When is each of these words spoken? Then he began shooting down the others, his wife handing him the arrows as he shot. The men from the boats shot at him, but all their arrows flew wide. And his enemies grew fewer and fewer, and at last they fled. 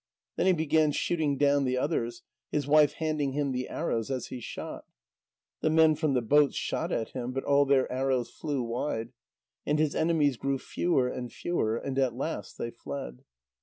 Then 0.35 0.47
he 0.47 0.51
began 0.53 0.91
shooting 0.93 1.37
down 1.37 1.63
the 1.63 1.77
others, 1.77 2.23
his 2.51 2.65
wife 2.65 2.93
handing 2.93 3.33
him 3.33 3.51
the 3.51 3.69
arrows 3.69 4.09
as 4.09 4.29
he 4.29 4.39
shot. 4.39 4.85
The 5.59 5.69
men 5.69 5.93
from 5.93 6.15
the 6.15 6.23
boats 6.23 6.55
shot 6.55 6.91
at 6.91 7.09
him, 7.09 7.31
but 7.31 7.43
all 7.43 7.65
their 7.65 7.85
arrows 7.91 8.31
flew 8.31 8.63
wide. 8.63 9.13
And 9.63 9.77
his 9.77 9.93
enemies 9.93 10.37
grew 10.37 10.57
fewer 10.57 11.07
and 11.07 11.31
fewer, 11.31 11.77
and 11.77 11.99
at 11.99 12.15
last 12.17 12.57
they 12.57 12.71
fled. 12.71 13.25